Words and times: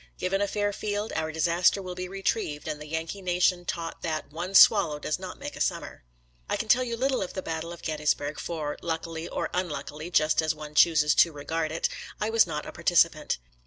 Given 0.17 0.41
a 0.41 0.47
fair 0.47 0.73
field, 0.73 1.13
our 1.15 1.31
dis 1.31 1.47
aster 1.47 1.79
will 1.79 1.93
be 1.93 2.07
retrieved, 2.07 2.67
and 2.67 2.81
the 2.81 2.87
Yankee 2.87 3.21
nation 3.21 3.65
taught 3.65 4.01
that" 4.01 4.31
one 4.33 4.55
swallow 4.55 4.97
does 4.97 5.19
not 5.19 5.37
make 5.37 5.55
a 5.55 5.61
summer." 5.61 6.03
I 6.49 6.57
can 6.57 6.67
tell 6.67 6.83
you 6.83 6.97
little 6.97 7.21
of 7.21 7.33
the 7.33 7.43
battle 7.43 7.71
of 7.71 7.83
Gettys 7.83 8.15
burg, 8.17 8.39
for, 8.39 8.77
luckily 8.81 9.27
or 9.27 9.51
unluckily— 9.53 10.09
^just 10.11 10.41
as 10.41 10.55
one 10.55 10.73
chooses 10.73 11.13
to 11.13 11.31
regard 11.31 11.71
it— 11.71 11.87
I 12.19 12.31
was 12.31 12.47
not 12.47 12.65
a 12.65 12.71
participant. 12.71 13.37